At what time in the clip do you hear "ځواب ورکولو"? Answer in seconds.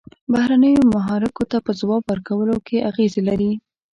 1.79-2.55